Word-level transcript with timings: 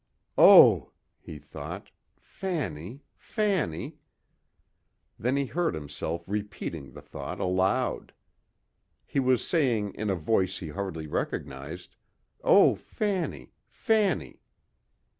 "Oh," 0.39 0.93
he 1.19 1.37
thought, 1.37 1.91
"Fanny, 2.17 3.03
Fanny...." 3.17 3.99
Then 5.19 5.37
he 5.37 5.45
heard 5.45 5.75
himself 5.75 6.23
repeating 6.25 6.89
the 6.93 7.03
thought 7.03 7.39
aloud. 7.39 8.11
He 9.05 9.19
was 9.19 9.45
saying 9.45 9.93
in 9.93 10.09
a 10.09 10.15
voice 10.15 10.57
he 10.57 10.69
hardly 10.69 11.05
recognized, 11.05 11.95
"Oh, 12.43 12.73
Fanny, 12.73 13.51
Fanny." 13.67 14.41